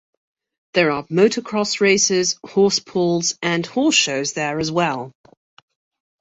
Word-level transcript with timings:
There 0.73 0.89
are 0.89 1.05
motocross 1.09 1.79
races, 1.79 2.39
horse 2.43 2.79
pulls, 2.79 3.37
and 3.43 3.63
horse 3.63 3.93
shows 3.93 4.33
there 4.33 4.57
as 4.57 4.71
well. 4.71 5.11